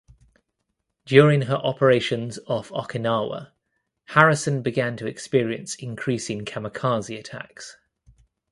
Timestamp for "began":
4.63-4.97